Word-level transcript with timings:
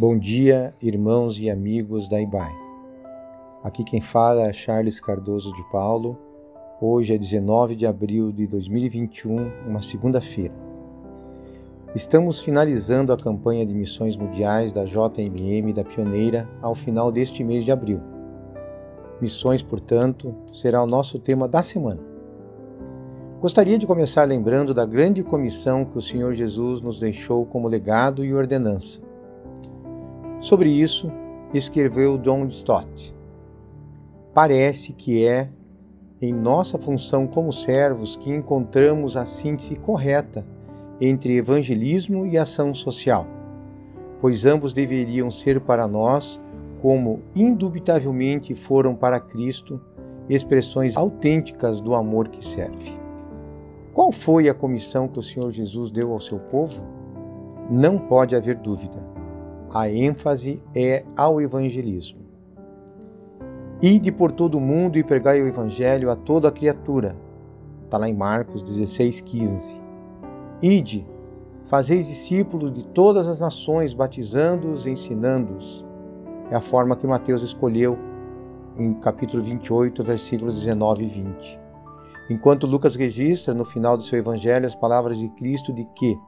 Bom 0.00 0.16
dia, 0.16 0.72
irmãos 0.80 1.40
e 1.40 1.50
amigos 1.50 2.08
da 2.08 2.20
IBAI. 2.20 2.54
Aqui 3.64 3.82
quem 3.82 4.00
fala 4.00 4.46
é 4.46 4.52
Charles 4.52 5.00
Cardoso 5.00 5.52
de 5.52 5.62
Paulo. 5.72 6.16
Hoje 6.80 7.14
é 7.14 7.18
19 7.18 7.74
de 7.74 7.84
abril 7.84 8.30
de 8.30 8.46
2021, 8.46 9.50
uma 9.66 9.82
segunda-feira. 9.82 10.54
Estamos 11.96 12.40
finalizando 12.40 13.12
a 13.12 13.16
campanha 13.16 13.66
de 13.66 13.74
missões 13.74 14.16
mundiais 14.16 14.72
da 14.72 14.84
JMM 14.84 15.72
da 15.74 15.82
Pioneira 15.82 16.48
ao 16.62 16.76
final 16.76 17.10
deste 17.10 17.42
mês 17.42 17.64
de 17.64 17.72
abril. 17.72 18.00
Missões, 19.20 19.64
portanto, 19.64 20.32
será 20.52 20.80
o 20.80 20.86
nosso 20.86 21.18
tema 21.18 21.48
da 21.48 21.60
semana. 21.60 22.00
Gostaria 23.40 23.76
de 23.76 23.86
começar 23.86 24.22
lembrando 24.22 24.72
da 24.72 24.86
grande 24.86 25.24
comissão 25.24 25.84
que 25.84 25.98
o 25.98 26.02
Senhor 26.02 26.34
Jesus 26.34 26.80
nos 26.80 27.00
deixou 27.00 27.44
como 27.44 27.66
legado 27.66 28.24
e 28.24 28.32
ordenança 28.32 29.07
Sobre 30.40 30.70
isso, 30.70 31.10
escreveu 31.52 32.16
John 32.16 32.46
Stott. 32.46 33.12
Parece 34.32 34.92
que 34.92 35.26
é 35.26 35.50
em 36.22 36.32
nossa 36.32 36.78
função 36.78 37.26
como 37.26 37.52
servos 37.52 38.14
que 38.14 38.30
encontramos 38.30 39.16
a 39.16 39.26
síntese 39.26 39.74
correta 39.74 40.46
entre 41.00 41.36
evangelismo 41.36 42.24
e 42.24 42.38
ação 42.38 42.72
social, 42.72 43.26
pois 44.20 44.46
ambos 44.46 44.72
deveriam 44.72 45.28
ser 45.28 45.60
para 45.60 45.88
nós, 45.88 46.40
como 46.80 47.20
indubitavelmente 47.34 48.54
foram 48.54 48.94
para 48.94 49.18
Cristo, 49.18 49.80
expressões 50.28 50.96
autênticas 50.96 51.80
do 51.80 51.96
amor 51.96 52.28
que 52.28 52.46
serve. 52.46 52.96
Qual 53.92 54.12
foi 54.12 54.48
a 54.48 54.54
comissão 54.54 55.08
que 55.08 55.18
o 55.18 55.22
Senhor 55.22 55.50
Jesus 55.50 55.90
deu 55.90 56.12
ao 56.12 56.20
seu 56.20 56.38
povo? 56.38 56.80
Não 57.68 57.98
pode 57.98 58.36
haver 58.36 58.54
dúvida 58.56 59.17
a 59.72 59.88
ênfase 59.90 60.62
é 60.74 61.04
ao 61.16 61.40
evangelismo. 61.40 62.20
Ide 63.80 64.10
por 64.10 64.32
todo 64.32 64.56
o 64.56 64.60
mundo 64.60 64.98
e 64.98 65.04
pregai 65.04 65.40
o 65.40 65.46
evangelho 65.46 66.10
a 66.10 66.16
toda 66.16 66.50
criatura. 66.50 67.14
Está 67.84 67.96
lá 67.96 68.08
em 68.08 68.14
Marcos 68.14 68.62
16, 68.62 69.20
15. 69.20 69.76
Ide, 70.60 71.06
fazeis 71.66 72.06
discípulos 72.08 72.72
de 72.72 72.82
todas 72.88 73.28
as 73.28 73.38
nações, 73.38 73.94
batizando-os 73.94 74.86
e 74.86 74.90
ensinando-os. 74.90 75.84
É 76.50 76.56
a 76.56 76.60
forma 76.60 76.96
que 76.96 77.06
Mateus 77.06 77.42
escolheu 77.42 77.96
em 78.76 78.94
capítulo 78.94 79.42
28, 79.42 80.02
versículos 80.02 80.56
19 80.56 81.04
e 81.04 81.08
20. 81.08 81.60
Enquanto 82.30 82.66
Lucas 82.66 82.94
registra 82.94 83.54
no 83.54 83.64
final 83.64 83.96
do 83.96 84.02
seu 84.02 84.18
evangelho 84.18 84.66
as 84.66 84.74
palavras 84.74 85.18
de 85.18 85.28
Cristo 85.30 85.72
de 85.72 85.84
que 85.94 86.18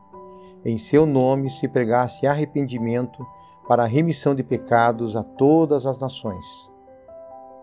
em 0.64 0.76
seu 0.76 1.06
nome 1.06 1.50
se 1.50 1.66
pregasse 1.66 2.26
arrependimento 2.26 3.26
para 3.66 3.84
a 3.84 3.86
remissão 3.86 4.34
de 4.34 4.42
pecados 4.42 5.16
a 5.16 5.22
todas 5.22 5.86
as 5.86 5.98
nações. 5.98 6.46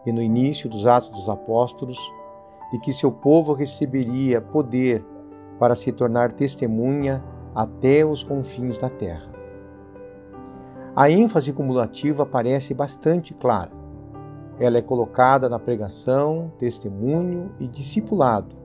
E 0.06 0.12
no 0.12 0.22
início 0.22 0.70
dos 0.70 0.88
Atos 0.88 1.09
dos 1.09 1.30
Apóstolos, 1.30 2.00
de 2.72 2.80
que 2.80 2.94
seu 2.94 3.12
povo 3.12 3.53
receberia 3.53 4.42
poder 4.42 5.06
para 5.59 5.75
se 5.75 5.92
tornar 5.92 6.31
testemunha 6.31 7.23
até 7.53 8.06
os 8.06 8.23
confins 8.23 8.78
da 8.78 8.90
terra. 8.90 9.31
A 10.95 11.09
ênfase 11.09 11.53
cumulativa 11.53 12.25
parece 12.25 12.73
bastante 12.73 13.34
clara. 13.34 13.72
Ela 14.59 14.80
é 14.80 14.81
colocada 14.81 15.48
na 15.48 15.59
pregação, 15.59 16.52
testemunho 16.58 17.52
e 17.59 17.68
discipulado, 17.68 18.56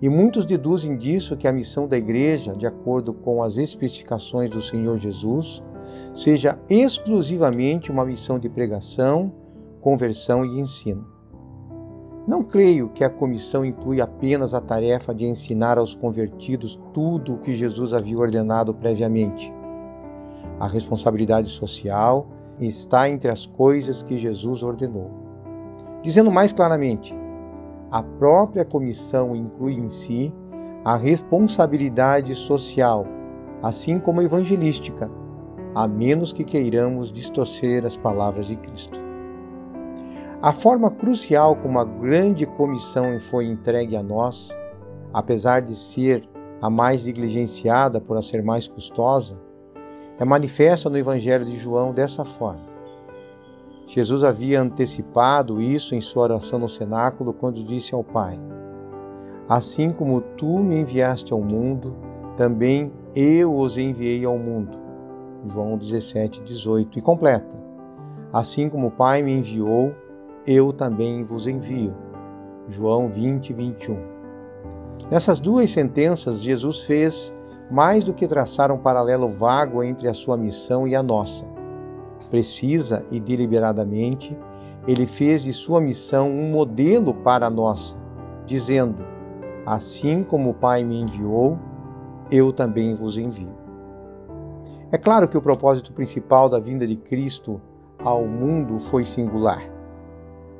e 0.00 0.08
muitos 0.08 0.44
deduzem 0.44 0.96
disso 0.96 1.36
que 1.36 1.48
a 1.48 1.52
missão 1.52 1.88
da 1.88 1.96
igreja, 1.96 2.54
de 2.54 2.66
acordo 2.66 3.12
com 3.12 3.42
as 3.42 3.56
especificações 3.56 4.48
do 4.48 4.62
Senhor 4.62 4.96
Jesus, 4.96 5.62
seja 6.14 6.58
exclusivamente 6.68 7.90
uma 7.90 8.04
missão 8.04 8.38
de 8.38 8.48
pregação, 8.48 9.32
conversão 9.80 10.44
e 10.44 10.60
ensino. 10.60 11.06
Não 12.28 12.44
creio 12.44 12.90
que 12.90 13.02
a 13.02 13.10
comissão 13.10 13.64
inclui 13.64 14.00
apenas 14.00 14.52
a 14.52 14.60
tarefa 14.60 15.14
de 15.14 15.24
ensinar 15.24 15.78
aos 15.78 15.94
convertidos 15.94 16.78
tudo 16.92 17.34
o 17.34 17.38
que 17.38 17.56
Jesus 17.56 17.92
havia 17.92 18.18
ordenado 18.18 18.74
previamente. 18.74 19.52
A 20.60 20.68
responsabilidade 20.68 21.48
social 21.48 22.28
está 22.60 23.08
entre 23.08 23.30
as 23.30 23.46
coisas 23.46 24.02
que 24.02 24.18
Jesus 24.18 24.62
ordenou. 24.62 25.10
Dizendo 26.02 26.30
mais 26.30 26.52
claramente, 26.52 27.14
a 27.90 28.02
própria 28.02 28.64
comissão 28.64 29.34
inclui 29.34 29.74
em 29.74 29.88
si 29.88 30.32
a 30.84 30.96
responsabilidade 30.96 32.34
social, 32.34 33.06
assim 33.62 33.98
como 33.98 34.22
evangelística, 34.22 35.10
a 35.74 35.88
menos 35.88 36.32
que 36.32 36.44
queiramos 36.44 37.10
distorcer 37.10 37.84
as 37.86 37.96
palavras 37.96 38.46
de 38.46 38.56
Cristo. 38.56 39.00
A 40.40 40.52
forma 40.52 40.90
crucial 40.90 41.56
como 41.56 41.78
a 41.78 41.84
grande 41.84 42.46
comissão 42.46 43.18
foi 43.18 43.46
entregue 43.46 43.96
a 43.96 44.02
nós, 44.02 44.50
apesar 45.12 45.62
de 45.62 45.74
ser 45.74 46.28
a 46.60 46.68
mais 46.68 47.04
negligenciada 47.04 48.00
por 48.00 48.16
a 48.16 48.22
ser 48.22 48.42
mais 48.42 48.68
custosa, 48.68 49.36
é 50.18 50.24
manifesta 50.24 50.90
no 50.90 50.98
Evangelho 50.98 51.44
de 51.44 51.56
João 51.56 51.92
dessa 51.92 52.24
forma. 52.24 52.67
Jesus 53.88 54.22
havia 54.22 54.60
antecipado 54.60 55.62
isso 55.62 55.94
em 55.94 56.00
sua 56.02 56.24
oração 56.24 56.58
no 56.58 56.68
cenáculo 56.68 57.32
quando 57.32 57.64
disse 57.64 57.94
ao 57.94 58.04
Pai: 58.04 58.38
Assim 59.48 59.90
como 59.90 60.20
tu 60.20 60.58
me 60.58 60.78
enviaste 60.78 61.32
ao 61.32 61.40
mundo, 61.40 61.96
também 62.36 62.92
eu 63.16 63.56
os 63.56 63.78
enviei 63.78 64.26
ao 64.26 64.38
mundo. 64.38 64.76
João 65.46 65.78
17, 65.78 66.42
18 66.42 66.98
e 66.98 67.02
completa: 67.02 67.48
Assim 68.30 68.68
como 68.68 68.88
o 68.88 68.90
Pai 68.90 69.22
me 69.22 69.32
enviou, 69.32 69.94
eu 70.46 70.70
também 70.70 71.24
vos 71.24 71.46
envio. 71.48 71.94
João 72.68 73.08
20, 73.08 73.54
21. 73.54 73.96
Nessas 75.10 75.40
duas 75.40 75.70
sentenças, 75.70 76.42
Jesus 76.42 76.82
fez 76.82 77.34
mais 77.70 78.04
do 78.04 78.12
que 78.12 78.28
traçar 78.28 78.70
um 78.70 78.76
paralelo 78.76 79.30
vago 79.30 79.82
entre 79.82 80.08
a 80.08 80.14
sua 80.14 80.36
missão 80.36 80.86
e 80.86 80.94
a 80.94 81.02
nossa 81.02 81.57
precisa 82.26 83.04
e 83.10 83.20
deliberadamente, 83.20 84.36
ele 84.86 85.06
fez 85.06 85.42
de 85.42 85.52
sua 85.52 85.80
missão 85.80 86.30
um 86.30 86.50
modelo 86.50 87.14
para 87.14 87.46
a 87.46 87.50
nossa, 87.50 87.96
dizendo: 88.46 89.04
Assim 89.66 90.22
como 90.22 90.50
o 90.50 90.54
Pai 90.54 90.82
me 90.82 91.00
enviou, 91.00 91.58
eu 92.30 92.52
também 92.52 92.94
vos 92.94 93.18
envio. 93.18 93.56
É 94.90 94.96
claro 94.96 95.28
que 95.28 95.36
o 95.36 95.42
propósito 95.42 95.92
principal 95.92 96.48
da 96.48 96.58
vinda 96.58 96.86
de 96.86 96.96
Cristo 96.96 97.60
ao 97.98 98.24
mundo 98.24 98.78
foi 98.78 99.04
singular. 99.04 99.62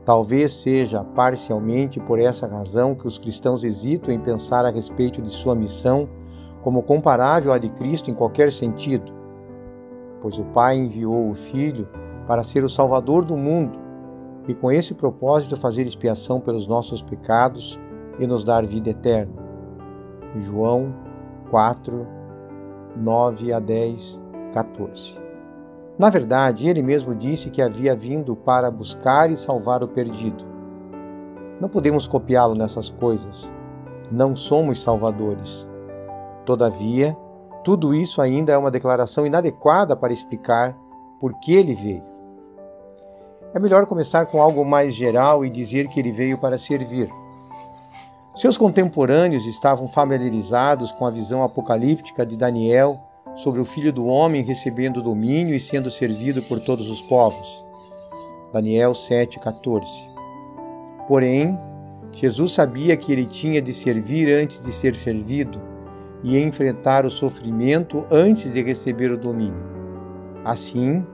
Talvez 0.05 0.53
seja 0.53 1.03
parcialmente 1.03 2.01
por 2.01 2.19
essa 2.19 2.47
razão 2.47 2.95
que 2.95 3.07
os 3.07 3.19
cristãos 3.19 3.65
hesitam 3.65 4.13
em 4.13 4.19
pensar 4.19 4.65
a 4.65 4.71
respeito 4.71 5.23
de 5.23 5.31
sua 5.31 5.55
missão 5.55 6.09
como 6.63 6.83
comparável 6.83 7.53
à 7.53 7.59
de 7.59 7.69
Cristo 7.71 8.11
em 8.11 8.15
qualquer 8.15 8.53
sentido 8.53 9.18
pois 10.21 10.39
o 10.39 10.45
Pai 10.45 10.77
enviou 10.77 11.31
o 11.31 11.35
Filho 11.35 11.89
para 12.27 12.43
ser 12.43 12.65
o 12.65 12.69
Salvador 12.69 13.25
do 13.25 13.37
mundo 13.37 13.79
e 14.47 14.55
com 14.55 14.73
esse 14.73 14.95
propósito 14.95 15.57
fazer 15.57 15.87
expiação 15.87 16.41
pelos 16.41 16.67
nossos 16.67 17.03
pecados 17.03 17.79
e 18.19 18.27
nos 18.27 18.45
dar 18.45 18.67
vida 18.67 18.91
eterna. 18.91 19.33
João 20.41 20.95
4, 21.51 22.07
9 22.97 23.53
a 23.53 23.61
10, 23.61 24.21
14. 24.53 25.19
Na 25.99 26.11
verdade, 26.11 26.69
ele 26.69 26.83
mesmo 26.83 27.15
disse 27.15 27.51
que 27.51 27.61
havia 27.61 27.95
vindo 27.95 28.37
para 28.37 28.71
buscar 28.71 29.31
e 29.31 29.37
salvar 29.37 29.83
o 29.83 29.89
perdido. 29.89 30.45
Não 31.61 31.69
podemos 31.69 32.07
copiá-lo 32.07 32.55
nessas 32.55 32.89
coisas. 32.89 33.53
Não 34.11 34.37
somos 34.37 34.81
salvadores. 34.81 35.67
Todavia, 36.47 37.17
tudo 37.65 37.95
isso 37.95 38.21
ainda 38.21 38.53
é 38.53 38.59
uma 38.59 38.71
declaração 38.71 39.27
inadequada 39.27 39.97
para 39.97 40.13
explicar 40.13 40.77
por 41.21 41.39
que 41.41 41.55
ele 41.55 41.75
veio. 41.75 42.03
É 43.55 43.59
melhor 43.59 43.87
começar 43.87 44.27
com 44.27 44.41
algo 44.41 44.65
mais 44.65 44.95
geral 44.95 45.45
e 45.45 45.51
dizer 45.51 45.89
que 45.89 45.99
ele 45.99 46.13
veio 46.13 46.39
para 46.39 46.59
servir. 46.59 47.11
Seus 48.37 48.57
contemporâneos 48.57 49.47
estavam 49.47 49.89
familiarizados 49.89 50.93
com 50.93 51.07
a 51.07 51.11
visão 51.11 51.43
apocalíptica 51.43 52.25
de 52.25 52.37
Daniel 52.37 53.01
sobre 53.37 53.61
o 53.61 53.65
Filho 53.65 53.93
do 53.93 54.07
Homem 54.07 54.43
recebendo 54.43 55.03
domínio 55.03 55.55
e 55.55 55.61
sendo 55.61 55.91
servido 55.91 56.43
por 56.43 56.61
todos 56.61 56.89
os 56.89 57.01
povos. 57.03 57.65
Daniel 58.53 58.93
7,14. 58.93 59.85
Porém, 61.07 61.59
Jesus 62.13 62.53
sabia 62.53 62.97
que 62.97 63.13
ele 63.13 63.27
tinha 63.27 63.63
de 63.63 63.73
servir 63.73 64.29
antes 64.33 64.61
de 64.61 64.73
ser 64.73 64.95
servido 64.95 65.61
e 66.23 66.39
enfrentar 66.39 67.07
o 67.07 67.11
sofrimento 67.11 68.05
antes 68.11 68.53
de 68.53 68.63
receber 68.63 69.11
o 69.11 69.17
domínio. 69.19 69.63
Assim, 70.45 71.05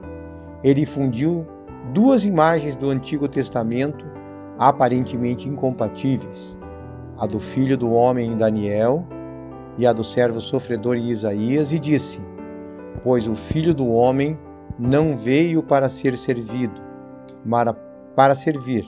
ele 0.63 0.85
fundiu 0.85 1.45
duas 1.93 2.25
imagens 2.25 2.75
do 2.75 2.89
Antigo 2.89 3.27
Testamento 3.27 4.05
aparentemente 4.57 5.47
incompatíveis: 5.47 6.57
a 7.17 7.25
do 7.25 7.39
filho 7.39 7.77
do 7.77 7.91
homem 7.91 8.31
em 8.31 8.37
Daniel 8.37 9.05
e 9.77 9.85
a 9.85 9.93
do 9.93 10.03
servo 10.03 10.41
sofredor 10.41 10.95
em 10.95 11.09
Isaías, 11.09 11.71
e 11.73 11.79
disse: 11.79 12.19
Pois 13.03 13.27
o 13.27 13.35
filho 13.35 13.73
do 13.73 13.87
homem 13.87 14.37
não 14.77 15.15
veio 15.15 15.61
para 15.61 15.89
ser 15.89 16.17
servido, 16.17 16.81
mas 17.43 17.73
para 18.15 18.35
servir 18.35 18.85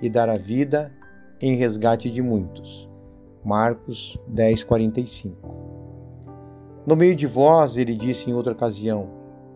e 0.00 0.08
dar 0.08 0.28
a 0.28 0.36
vida 0.36 0.92
em 1.40 1.54
resgate 1.56 2.10
de 2.10 2.22
muitos. 2.22 2.87
Marcos 3.44 4.18
10:45. 4.28 5.36
No 6.86 6.96
meio 6.96 7.14
de 7.14 7.26
vós, 7.26 7.76
ele 7.76 7.94
disse 7.94 8.30
em 8.30 8.34
outra 8.34 8.52
ocasião: 8.52 9.08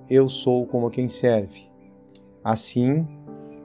Eu 0.09 0.29
sou 0.29 0.67
como 0.67 0.91
quem 0.91 1.09
serve. 1.09 1.67
Assim, 2.45 3.07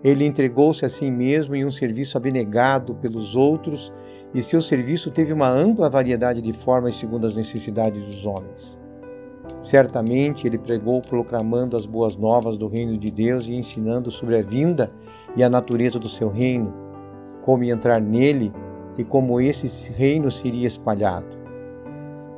ele 0.04 0.26
entregou-se 0.26 0.86
a 0.86 0.90
si 0.90 1.10
mesmo 1.10 1.56
em 1.56 1.66
um 1.66 1.72
serviço 1.72 2.18
abnegado 2.18 2.96
pelos 2.96 3.36
outros, 3.36 3.92
e 4.34 4.42
seu 4.42 4.62
serviço 4.62 5.12
teve 5.12 5.34
uma 5.34 5.50
ampla 5.50 5.90
variedade 5.90 6.42
de 6.42 6.54
formas 6.54 6.96
segundo 6.96 7.28
as 7.28 7.36
necessidades 7.36 8.04
dos 8.06 8.26
homens. 8.26 8.78
Certamente 9.62 10.46
ele 10.46 10.58
pregou 10.58 11.02
proclamando 11.02 11.76
as 11.76 11.86
boas 11.86 12.16
novas 12.16 12.58
do 12.58 12.68
reino 12.68 12.98
de 12.98 13.10
Deus 13.10 13.48
e 13.48 13.56
ensinando 13.56 14.12
sobre 14.12 14.38
a 14.38 14.42
vinda 14.42 14.92
e 15.36 15.44
a 15.44 15.50
natureza 15.50 16.00
do 16.00 16.10
seu 16.10 16.30
reino, 16.30 16.74
como 17.44 17.64
entrar 17.64 18.00
nele 18.00 18.54
e 18.98 19.04
como 19.04 19.40
esse 19.40 19.92
reino 19.92 20.32
seria 20.32 20.68
espalhado. 20.68 21.38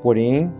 Porém, 0.01 0.51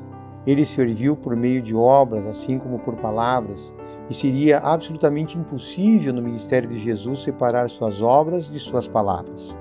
ele 0.46 0.66
serviu 0.66 1.16
por 1.16 1.36
meio 1.36 1.62
de 1.62 1.76
obras, 1.76 2.26
assim 2.26 2.58
como 2.58 2.80
por 2.80 2.96
palavras, 2.96 3.74
e 4.10 4.14
seria 4.14 4.58
absolutamente 4.58 5.38
impossível 5.38 6.14
no 6.14 6.22
ministério 6.22 6.68
de 6.68 6.80
Jesus 6.80 7.24
separar 7.24 7.70
suas 7.70 8.02
obras 8.02 8.50
de 8.50 8.58
suas 8.60 8.88
palavras. 8.88 9.56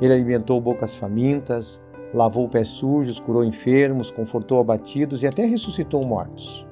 Ele 0.00 0.12
alimentou 0.12 0.60
bocas 0.60 0.94
famintas, 0.94 1.80
lavou 2.12 2.48
pés 2.48 2.68
sujos, 2.68 3.18
curou 3.18 3.44
enfermos, 3.44 4.10
confortou 4.10 4.60
abatidos 4.60 5.22
e 5.22 5.26
até 5.26 5.46
ressuscitou 5.46 6.04
mortos. 6.04 6.66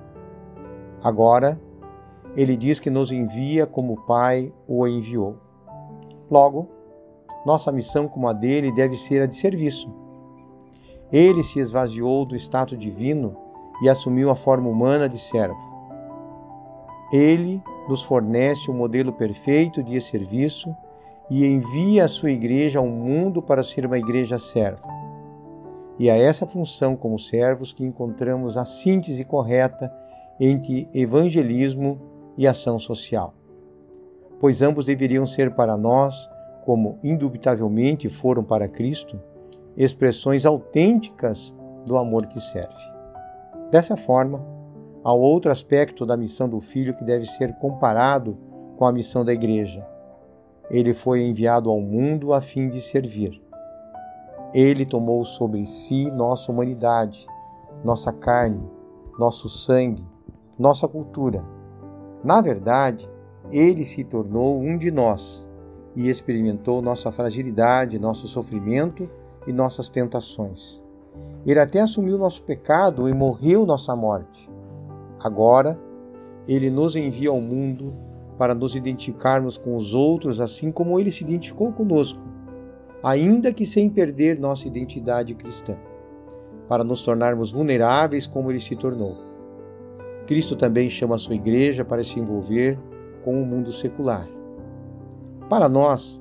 Agora, 1.02 1.58
ele 2.36 2.56
diz 2.56 2.78
que 2.78 2.90
nos 2.90 3.10
envia 3.10 3.66
como 3.66 3.94
o 3.94 4.00
Pai 4.02 4.52
o 4.66 4.86
enviou. 4.86 5.36
Logo, 6.30 6.68
nossa 7.44 7.72
missão 7.72 8.08
como 8.08 8.28
a 8.28 8.32
dele 8.32 8.72
deve 8.72 8.96
ser 8.96 9.22
a 9.22 9.26
de 9.26 9.36
serviço. 9.36 9.90
Ele 11.10 11.42
se 11.42 11.58
esvaziou 11.58 12.24
do 12.24 12.36
status 12.36 12.78
divino 12.78 13.36
e 13.82 13.88
assumiu 13.88 14.30
a 14.30 14.34
forma 14.34 14.68
humana 14.68 15.08
de 15.08 15.18
servo. 15.18 15.60
Ele 17.12 17.62
nos 17.88 18.02
fornece 18.02 18.70
o 18.70 18.74
um 18.74 18.76
modelo 18.76 19.12
perfeito 19.12 19.82
de 19.82 20.00
serviço 20.00 20.74
e 21.28 21.44
envia 21.44 22.04
a 22.04 22.08
sua 22.08 22.30
igreja 22.30 22.78
ao 22.78 22.86
mundo 22.86 23.42
para 23.42 23.62
ser 23.62 23.84
uma 23.84 23.98
igreja 23.98 24.38
serva. 24.38 24.88
E 25.98 26.08
é 26.08 26.20
essa 26.20 26.46
função 26.46 26.96
como 26.96 27.18
servos 27.18 27.72
que 27.72 27.84
encontramos 27.84 28.56
a 28.56 28.64
síntese 28.64 29.24
correta 29.24 29.92
entre 30.40 30.88
evangelismo 30.94 32.00
e 32.36 32.46
ação 32.46 32.78
social. 32.78 33.34
Pois 34.40 34.62
ambos 34.62 34.84
deveriam 34.84 35.26
ser 35.26 35.54
para 35.54 35.76
nós, 35.76 36.28
como 36.64 36.98
indubitavelmente 37.02 38.08
foram 38.08 38.42
para 38.42 38.68
Cristo, 38.68 39.20
expressões 39.76 40.46
autênticas 40.46 41.54
do 41.84 41.96
amor 41.96 42.26
que 42.26 42.40
serve. 42.40 42.92
Dessa 43.70 43.96
forma, 43.96 44.44
há 45.02 45.12
outro 45.12 45.50
aspecto 45.50 46.04
da 46.04 46.16
missão 46.16 46.48
do 46.48 46.60
Filho 46.60 46.94
que 46.94 47.04
deve 47.04 47.26
ser 47.26 47.54
comparado 47.54 48.36
com 48.76 48.84
a 48.84 48.92
missão 48.92 49.24
da 49.24 49.32
Igreja. 49.32 49.86
Ele 50.70 50.94
foi 50.94 51.22
enviado 51.22 51.70
ao 51.70 51.80
mundo 51.80 52.32
a 52.32 52.40
fim 52.40 52.68
de 52.68 52.80
servir. 52.80 53.42
Ele 54.54 54.84
tomou 54.84 55.24
sobre 55.24 55.66
si 55.66 56.10
nossa 56.10 56.52
humanidade, 56.52 57.26
nossa 57.84 58.12
carne, 58.12 58.62
nosso 59.18 59.48
sangue, 59.48 60.06
nossa 60.58 60.86
cultura. 60.86 61.44
Na 62.22 62.40
verdade, 62.40 63.10
ele 63.50 63.84
se 63.84 64.04
tornou 64.04 64.58
um 64.58 64.76
de 64.76 64.90
nós 64.90 65.50
e 65.94 66.08
experimentou 66.08 66.80
nossa 66.80 67.10
fragilidade, 67.10 67.98
nosso 67.98 68.26
sofrimento 68.26 69.08
e 69.46 69.52
nossas 69.52 69.88
tentações. 69.88 70.82
Ele 71.46 71.58
até 71.58 71.80
assumiu 71.80 72.16
nosso 72.16 72.42
pecado 72.42 73.08
e 73.08 73.14
morreu 73.14 73.66
nossa 73.66 73.94
morte. 73.94 74.50
Agora, 75.20 75.78
ele 76.48 76.70
nos 76.70 76.96
envia 76.96 77.30
ao 77.30 77.40
mundo 77.40 77.92
para 78.38 78.54
nos 78.54 78.74
identificarmos 78.74 79.58
com 79.58 79.76
os 79.76 79.94
outros 79.94 80.40
assim 80.40 80.72
como 80.72 80.98
ele 80.98 81.12
se 81.12 81.22
identificou 81.22 81.72
conosco 81.72 82.32
ainda 83.02 83.52
que 83.52 83.66
sem 83.66 83.90
perder 83.90 84.38
nossa 84.38 84.68
identidade 84.68 85.34
cristã, 85.34 85.76
para 86.68 86.84
nos 86.84 87.02
tornarmos 87.02 87.50
vulneráveis 87.50 88.26
como 88.26 88.50
ele 88.50 88.60
se 88.60 88.76
tornou. 88.76 89.16
Cristo 90.26 90.54
também 90.54 90.88
chama 90.88 91.16
a 91.16 91.18
sua 91.18 91.34
igreja 91.34 91.84
para 91.84 92.04
se 92.04 92.20
envolver 92.20 92.78
com 93.24 93.42
o 93.42 93.44
mundo 93.44 93.72
secular. 93.72 94.28
Para 95.52 95.68
nós, 95.68 96.18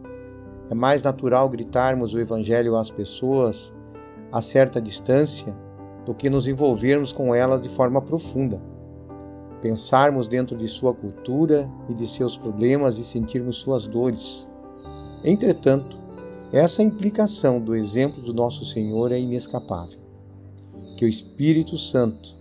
é 0.69 0.75
mais 0.75 1.01
natural 1.01 1.47
gritarmos 1.47 2.13
o 2.13 2.19
evangelho 2.19 2.75
às 2.75 2.91
pessoas 2.91 3.73
a 4.29 4.41
certa 4.41 4.81
distância 4.81 5.55
do 6.05 6.13
que 6.13 6.29
nos 6.29 6.49
envolvermos 6.49 7.13
com 7.13 7.33
elas 7.33 7.61
de 7.61 7.69
forma 7.69 8.01
profunda. 8.01 8.61
Pensarmos 9.61 10.27
dentro 10.27 10.57
de 10.57 10.67
sua 10.67 10.93
cultura 10.93 11.71
e 11.87 11.93
de 11.93 12.05
seus 12.07 12.35
problemas 12.35 12.97
e 12.97 13.05
sentirmos 13.05 13.55
suas 13.55 13.87
dores. 13.87 14.45
Entretanto, 15.23 15.97
essa 16.51 16.83
implicação 16.83 17.57
do 17.61 17.73
exemplo 17.73 18.21
do 18.21 18.33
nosso 18.33 18.65
Senhor 18.65 19.13
é 19.13 19.17
inescapável. 19.17 20.01
Que 20.97 21.05
o 21.05 21.07
Espírito 21.07 21.77
Santo 21.77 22.35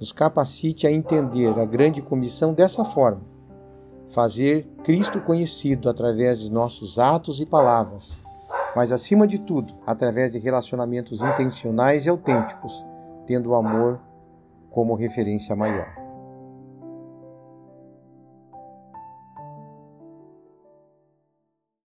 nos 0.00 0.10
capacite 0.10 0.88
a 0.88 0.90
entender 0.90 1.56
a 1.56 1.64
grande 1.64 2.02
comissão 2.02 2.52
dessa 2.52 2.84
forma, 2.84 3.31
fazer 4.12 4.68
Cristo 4.84 5.20
conhecido 5.20 5.88
através 5.88 6.38
de 6.38 6.50
nossos 6.50 6.98
atos 6.98 7.40
e 7.40 7.46
palavras, 7.46 8.20
mas 8.76 8.92
acima 8.92 9.26
de 9.26 9.38
tudo, 9.38 9.74
através 9.86 10.30
de 10.30 10.38
relacionamentos 10.38 11.22
intencionais 11.22 12.06
e 12.06 12.10
autênticos, 12.10 12.84
tendo 13.26 13.50
o 13.50 13.54
amor 13.54 14.00
como 14.70 14.94
referência 14.94 15.56
maior. 15.56 16.01